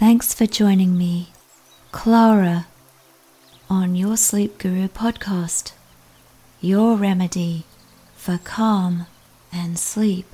Thanks 0.00 0.32
for 0.32 0.46
joining 0.46 0.96
me, 0.96 1.28
Clara, 1.92 2.68
on 3.68 3.94
your 3.94 4.16
Sleep 4.16 4.56
Guru 4.56 4.88
podcast, 4.88 5.72
your 6.62 6.96
remedy 6.96 7.64
for 8.16 8.40
calm 8.42 9.04
and 9.52 9.78
sleep. 9.78 10.24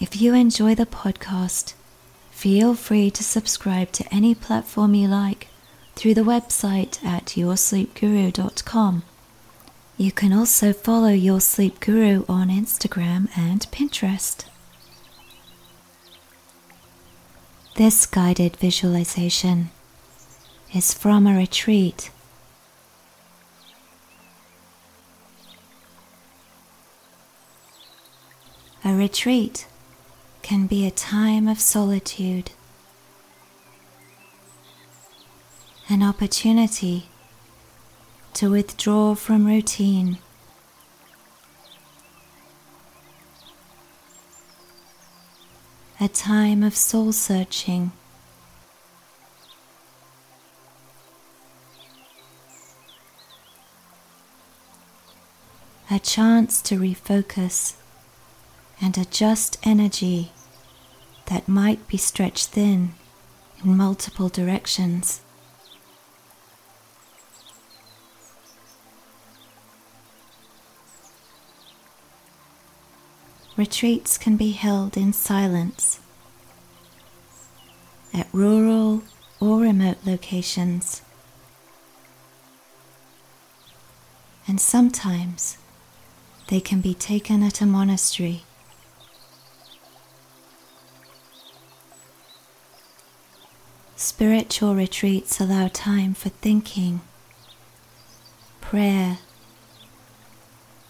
If 0.00 0.20
you 0.20 0.34
enjoy 0.34 0.74
the 0.74 0.84
podcast, 0.84 1.72
feel 2.30 2.74
free 2.74 3.10
to 3.12 3.24
subscribe 3.24 3.90
to 3.92 4.14
any 4.14 4.34
platform 4.34 4.94
you 4.94 5.08
like 5.08 5.48
through 5.96 6.12
the 6.12 6.20
website 6.20 7.02
at 7.02 7.28
yoursleepguru.com. 7.28 9.02
You 9.96 10.12
can 10.12 10.34
also 10.34 10.74
follow 10.74 11.08
Your 11.08 11.40
Sleep 11.40 11.80
Guru 11.80 12.26
on 12.28 12.50
Instagram 12.50 13.30
and 13.34 13.62
Pinterest. 13.72 14.44
This 17.74 18.04
guided 18.04 18.56
visualization 18.56 19.70
is 20.74 20.92
from 20.92 21.26
a 21.26 21.34
retreat. 21.34 22.10
A 28.84 28.92
retreat 28.92 29.66
can 30.42 30.66
be 30.66 30.86
a 30.86 30.90
time 30.90 31.48
of 31.48 31.60
solitude, 31.60 32.50
an 35.88 36.02
opportunity 36.02 37.08
to 38.34 38.50
withdraw 38.50 39.14
from 39.14 39.46
routine. 39.46 40.18
A 46.02 46.08
time 46.08 46.64
of 46.64 46.74
soul 46.74 47.12
searching. 47.12 47.92
A 55.88 56.00
chance 56.00 56.60
to 56.62 56.76
refocus 56.76 57.76
and 58.80 58.98
adjust 58.98 59.58
energy 59.62 60.32
that 61.26 61.46
might 61.46 61.86
be 61.86 61.96
stretched 61.96 62.48
thin 62.48 62.94
in 63.62 63.76
multiple 63.76 64.28
directions. 64.28 65.20
Retreats 73.56 74.16
can 74.16 74.36
be 74.38 74.52
held 74.52 74.96
in 74.96 75.12
silence 75.12 76.00
at 78.14 78.26
rural 78.32 79.02
or 79.40 79.60
remote 79.60 79.98
locations, 80.06 81.02
and 84.48 84.58
sometimes 84.58 85.58
they 86.48 86.60
can 86.60 86.80
be 86.80 86.94
taken 86.94 87.42
at 87.42 87.60
a 87.60 87.66
monastery. 87.66 88.44
Spiritual 93.96 94.74
retreats 94.74 95.40
allow 95.40 95.68
time 95.68 96.14
for 96.14 96.30
thinking, 96.30 97.02
prayer, 98.62 99.18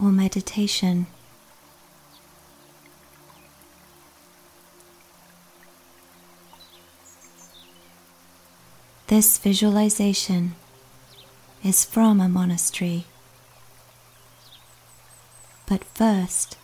or 0.00 0.10
meditation. 0.10 1.06
This 9.18 9.36
visualization 9.36 10.54
is 11.64 11.84
from 11.84 12.20
a 12.20 12.28
monastery. 12.28 13.04
But 15.66 15.82
first, 15.82 16.56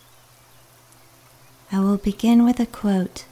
I 1.69 1.81
will 1.81 1.97
begin 1.97 2.45
with 2.45 2.61
a 2.61 2.65
quote 2.65 3.25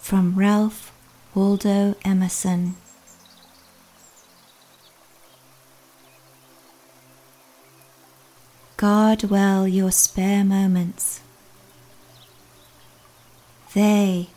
from 0.00 0.34
Ralph 0.34 0.92
Waldo 1.34 1.94
Emerson. 2.04 2.76
Guard 8.76 9.22
well 9.30 9.66
your 9.66 9.92
spare 9.92 10.44
moments. 10.44 11.22
They 13.72 14.28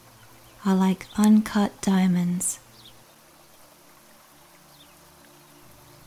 are 0.66 0.73
like 0.73 1.06
uncut 1.17 1.81
diamonds. 1.81 2.61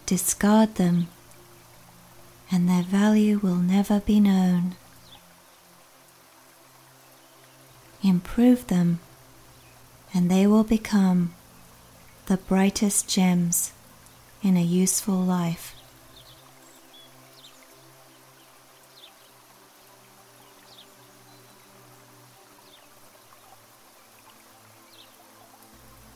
Discard 0.06 0.74
them, 0.74 1.08
and 2.50 2.68
their 2.68 2.82
value 2.82 3.38
will 3.38 3.56
never 3.56 4.00
be 4.00 4.20
known. 4.20 4.76
Improve 8.02 8.66
them 8.66 9.00
and 10.14 10.30
they 10.30 10.46
will 10.46 10.62
become 10.62 11.34
the 12.26 12.36
brightest 12.36 13.08
gems 13.08 13.72
in 14.42 14.56
a 14.56 14.62
useful 14.62 15.16
life. 15.16 15.74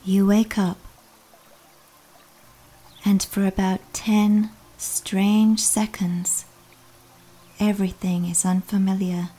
You 0.05 0.26
wake 0.26 0.56
up, 0.56 0.78
and 3.08 3.22
for 3.22 3.46
about 3.46 3.80
10 3.94 4.50
strange 4.76 5.60
seconds, 5.60 6.44
everything 7.58 8.26
is 8.26 8.44
unfamiliar. 8.44 9.30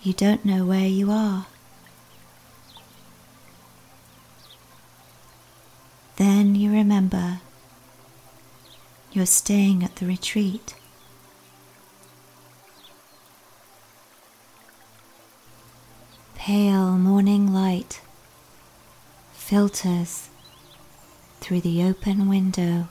You 0.00 0.14
don't 0.14 0.46
know 0.46 0.64
where 0.64 0.86
you 0.86 1.10
are. 1.10 1.44
Then 6.16 6.54
you 6.54 6.72
remember 6.72 7.40
you're 9.12 9.26
staying 9.26 9.84
at 9.84 9.96
the 9.96 10.06
retreat. 10.06 10.74
Pale 16.34 16.96
morning 16.96 17.52
light 17.52 18.00
filters 19.46 20.28
through 21.40 21.60
the 21.60 21.80
open 21.80 22.28
window. 22.28 22.88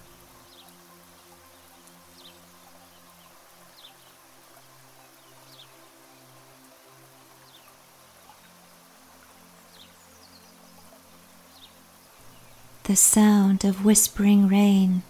the 12.86 12.96
sound 12.96 13.66
of 13.66 13.84
whispering 13.84 14.48
rain 14.48 15.02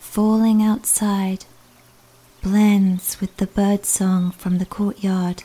falling 0.00 0.60
outside 0.60 1.44
blends 2.42 3.20
with 3.20 3.34
the 3.36 3.46
bird 3.46 3.86
song 3.86 4.32
from 4.32 4.58
the 4.58 4.66
courtyard. 4.66 5.44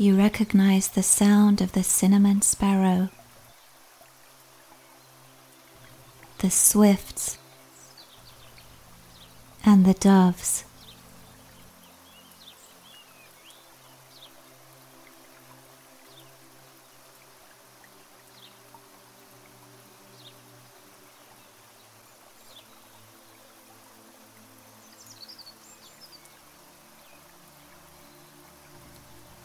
You 0.00 0.16
recognize 0.16 0.86
the 0.86 1.02
sound 1.02 1.60
of 1.60 1.72
the 1.72 1.82
cinnamon 1.82 2.40
sparrow 2.42 3.08
the 6.38 6.50
swifts 6.50 7.36
and 9.64 9.84
the 9.84 9.94
doves. 9.94 10.62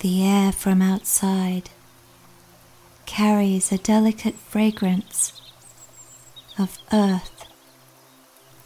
The 0.03 0.25
air 0.25 0.51
from 0.51 0.81
outside 0.81 1.69
carries 3.05 3.71
a 3.71 3.77
delicate 3.77 4.35
fragrance 4.35 5.41
of 6.59 6.77
earth 6.91 7.45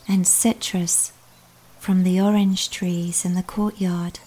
and 0.08 0.26
citrus 0.26 1.12
from 1.80 2.02
the 2.02 2.20
orange 2.20 2.72
trees 2.72 3.24
in 3.24 3.36
the 3.36 3.44
courtyard. 3.44 4.18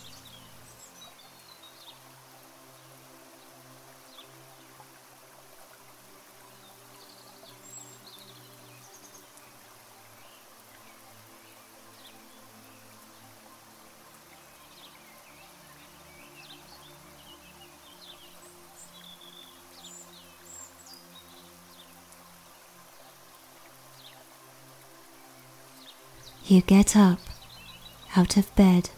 You 26.51 26.63
get 26.63 26.97
up 26.97 27.21
out 28.17 28.37
of 28.37 28.53
bed, 28.57 28.91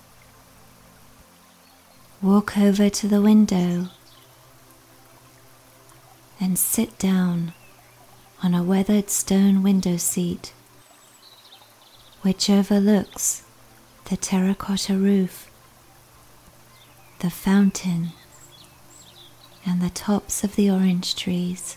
walk 2.22 2.56
over 2.56 2.88
to 2.88 3.06
the 3.06 3.20
window, 3.20 3.88
and 6.40 6.58
sit 6.58 6.98
down 6.98 7.52
on 8.42 8.54
a 8.54 8.62
weathered 8.62 9.10
stone 9.10 9.62
window 9.62 9.98
seat 9.98 10.54
which 12.22 12.48
overlooks 12.48 13.42
the 14.06 14.16
terracotta 14.16 14.96
roof, 14.96 15.50
the 17.18 17.28
fountain, 17.28 18.12
and 19.66 19.82
the 19.82 19.90
tops 19.90 20.42
of 20.42 20.56
the 20.56 20.70
orange 20.70 21.14
trees. 21.14 21.76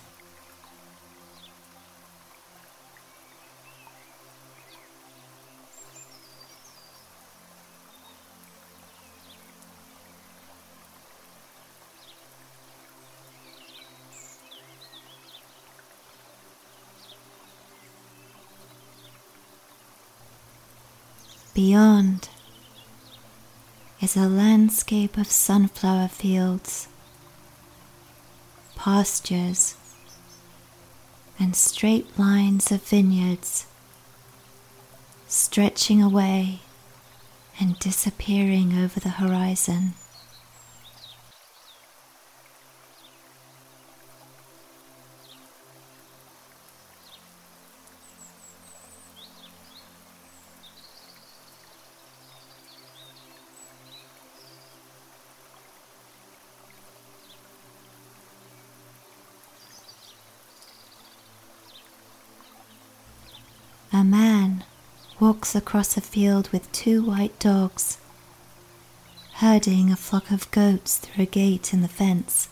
Beyond 21.55 22.27
is 24.01 24.17
a 24.17 24.27
landscape 24.27 25.17
of 25.17 25.31
sunflower 25.31 26.09
fields, 26.09 26.89
pastures, 28.75 29.75
and 31.39 31.55
straight 31.55 32.19
lines 32.19 32.73
of 32.73 32.83
vineyards 32.83 33.67
stretching 35.29 36.03
away 36.03 36.59
and 37.57 37.79
disappearing 37.79 38.77
over 38.77 38.99
the 38.99 39.11
horizon. 39.11 39.93
Walks 65.19 65.55
across 65.55 65.95
a 65.95 66.01
field 66.01 66.49
with 66.49 66.71
two 66.71 67.01
white 67.01 67.37
dogs, 67.39 67.97
herding 69.35 69.91
a 69.91 69.95
flock 69.95 70.29
of 70.31 70.49
goats 70.51 70.97
through 70.97 71.23
a 71.23 71.27
gate 71.27 71.73
in 71.73 71.81
the 71.81 71.87
fence. 71.87 72.49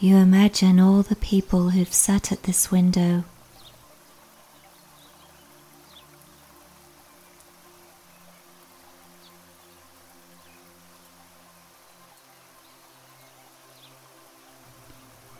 You 0.00 0.16
imagine 0.16 0.78
all 0.78 1.02
the 1.02 1.16
people 1.16 1.70
who've 1.70 1.92
sat 1.92 2.30
at 2.30 2.44
this 2.44 2.70
window. 2.70 3.24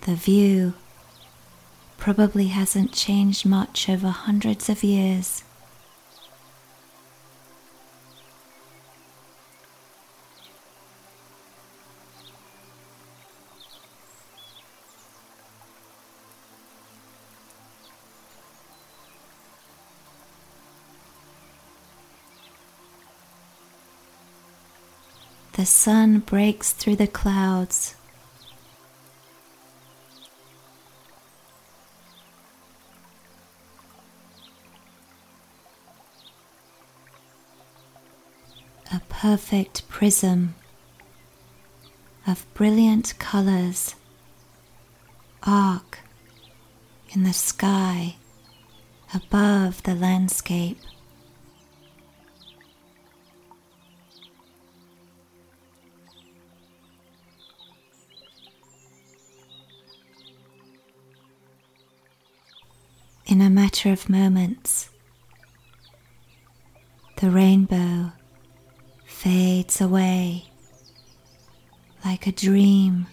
The 0.08 0.14
view 0.14 0.72
probably 1.98 2.46
hasn't 2.46 2.92
changed 2.92 3.44
much 3.44 3.90
over 3.90 4.08
hundreds 4.08 4.70
of 4.70 4.82
years. 4.82 5.44
The 25.52 25.66
sun 25.66 26.20
breaks 26.20 26.72
through 26.72 26.96
the 26.96 27.06
clouds. 27.06 27.97
Perfect 39.30 39.86
prism 39.90 40.54
of 42.26 42.46
brilliant 42.54 43.12
colors 43.18 43.94
arc 45.42 45.98
in 47.10 47.24
the 47.24 47.32
sky 47.34 48.16
above 49.12 49.82
the 49.82 49.94
landscape. 49.94 50.78
in 63.26 63.42
a 63.42 63.50
matter 63.50 63.92
of 63.92 64.08
moments. 64.08 64.88
The 67.16 67.30
rainbow 67.30 68.12
fades 69.18 69.80
away 69.80 70.44
like 72.04 72.28
a 72.28 72.30
dream. 72.30 73.08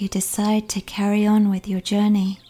You 0.00 0.08
decide 0.08 0.66
to 0.66 0.80
carry 0.80 1.26
on 1.26 1.50
with 1.50 1.68
your 1.68 1.80
journey. 1.82 2.40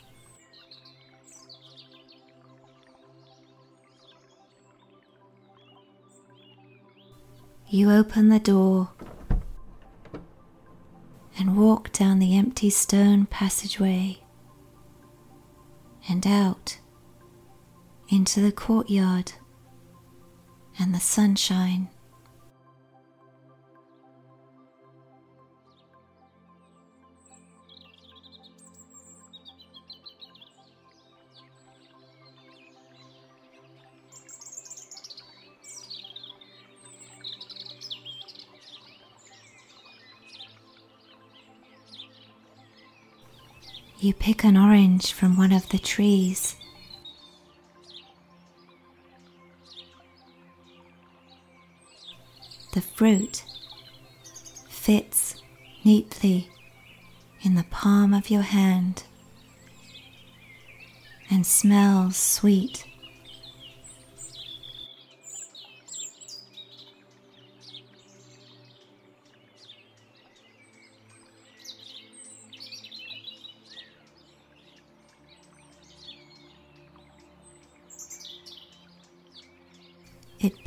You 7.67 7.91
open 7.91 8.29
the 8.29 8.39
door 8.39 8.91
and 11.37 11.57
walk 11.57 11.91
down 11.91 12.21
the 12.21 12.37
empty 12.39 12.71
stone 12.71 13.27
passageway 13.27 14.19
and 16.09 16.25
out 16.29 16.79
into 18.09 18.41
the 18.41 18.53
courtyard 18.53 19.33
and 20.79 20.95
the 20.95 21.01
sunshine. 21.01 21.89
You 44.03 44.15
pick 44.15 44.45
an 44.45 44.57
orange 44.57 45.13
from 45.13 45.37
one 45.37 45.53
of 45.53 45.69
the 45.69 45.79
trees. 45.79 46.57
The 52.73 52.81
fruit 52.81 53.45
fits 54.71 55.43
neatly 55.85 56.49
in 57.43 57.57
the 57.57 57.65
palm 57.65 58.15
of 58.15 58.31
your 58.31 58.41
hand 58.41 59.03
and 61.29 61.47
smells 61.47 62.17
sweet. 62.17 62.87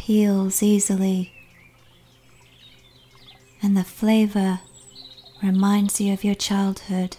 Peels 0.06 0.62
easily, 0.62 1.32
and 3.62 3.78
the 3.78 3.86
flavor 3.86 4.60
reminds 5.42 6.02
you 6.02 6.12
of 6.12 6.26
your 6.26 6.36
childhood. 6.36 7.16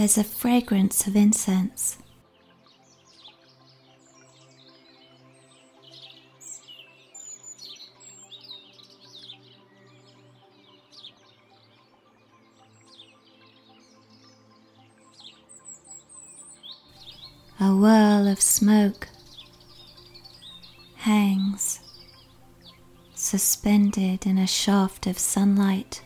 There's 0.00 0.16
a 0.16 0.24
fragrance 0.24 1.06
of 1.06 1.14
incense. 1.14 1.98
A 17.60 17.76
whirl 17.76 18.26
of 18.26 18.40
smoke 18.40 19.08
hangs 20.94 21.80
suspended 23.14 24.24
in 24.24 24.38
a 24.38 24.46
shaft 24.46 25.06
of 25.06 25.18
sunlight. 25.18 26.00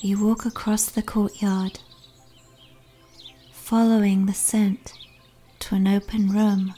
You 0.00 0.22
walk 0.24 0.44
across 0.44 0.86
the 0.86 1.02
courtyard, 1.02 1.80
following 3.52 4.26
the 4.26 4.34
scent 4.34 4.92
to 5.60 5.74
an 5.74 5.88
open 5.88 6.28
room. 6.28 6.74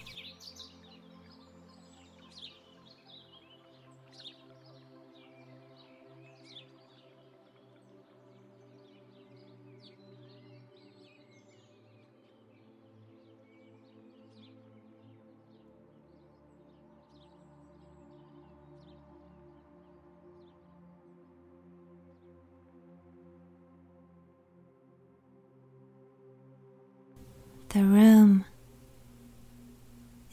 The 27.70 27.84
room 27.84 28.46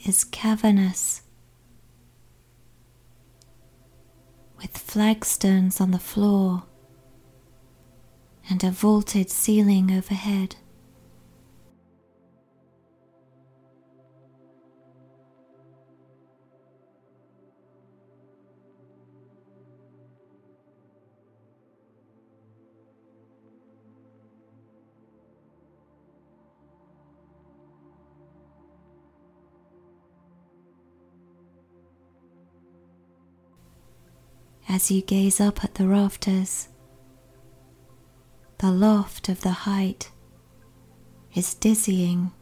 is 0.06 0.24
cavernous 0.24 1.22
with 4.58 4.78
flagstones 4.78 5.82
on 5.82 5.92
the 5.92 6.00
floor 6.00 6.64
and 8.50 8.64
a 8.64 8.72
vaulted 8.72 9.30
ceiling 9.30 9.92
overhead. 9.92 10.56
As 34.76 34.92
you 34.92 35.02
gaze 35.02 35.40
up 35.40 35.64
at 35.64 35.76
the 35.76 35.88
rafters. 35.88 36.68
The 38.58 38.72
loft 38.72 39.30
of 39.30 39.40
the 39.40 39.52
height 39.64 40.12
is 41.34 41.54
dizzying. 41.54 42.34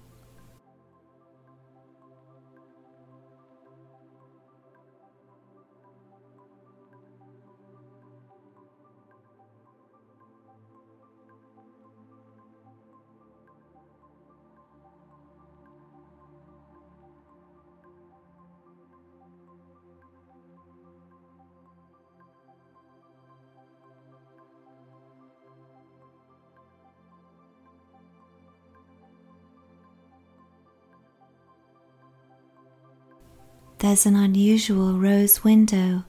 There's 33.83 34.05
an 34.05 34.15
unusual 34.15 34.97
rose 34.97 35.43
window 35.43 36.05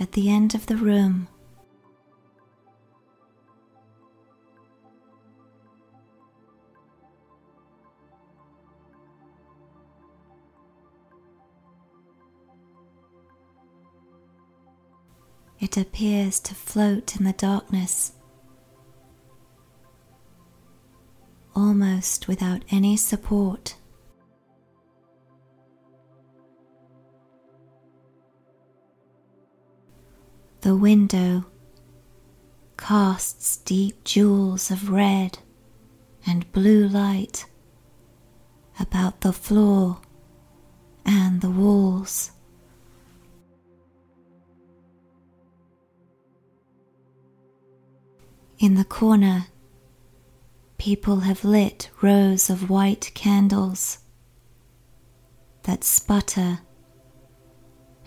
at 0.00 0.12
the 0.12 0.30
end 0.30 0.54
of 0.54 0.64
the 0.64 0.76
room. 0.78 1.28
It 15.60 15.76
appears 15.76 16.40
to 16.40 16.54
float 16.54 17.16
in 17.16 17.26
the 17.26 17.34
darkness, 17.34 18.12
almost 21.54 22.28
without 22.28 22.62
any 22.70 22.96
support. 22.96 23.76
the 30.66 30.74
window 30.74 31.44
casts 32.76 33.58
deep 33.58 34.02
jewels 34.02 34.68
of 34.68 34.90
red 34.90 35.38
and 36.26 36.50
blue 36.50 36.88
light 36.88 37.46
about 38.80 39.20
the 39.20 39.32
floor 39.32 40.00
and 41.04 41.40
the 41.40 41.48
walls. 41.48 42.32
In 48.58 48.74
the 48.74 48.84
corner, 48.84 49.46
people 50.78 51.20
have 51.20 51.44
lit 51.44 51.90
rows 52.02 52.50
of 52.50 52.68
white 52.68 53.12
candles 53.14 53.98
that 55.62 55.84
sputter 55.84 56.58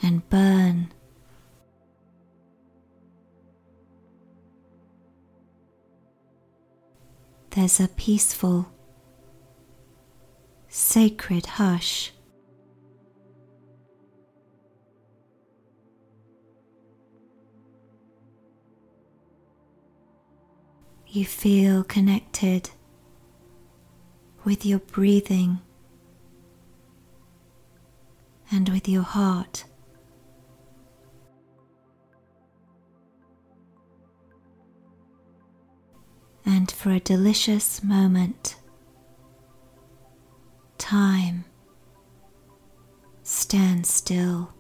and 0.01 0.30
burn. 0.30 0.92
There's 7.51 7.79
a 7.79 7.88
peaceful, 7.88 8.72
sacred 10.68 11.46
hush. 11.46 12.12
You 21.08 21.25
feel 21.25 21.84
connected 21.84 22.70
with 24.44 24.63
your 24.63 24.79
breathing 24.79 25.60
and 28.51 28.70
with 28.70 28.88
your 28.88 29.01
heart. 29.01 29.65
And 36.60 36.70
for 36.70 36.89
a 36.89 37.00
delicious 37.00 37.82
moment, 37.82 38.58
time 40.78 41.46
stands 43.24 43.89
still. 43.89 44.54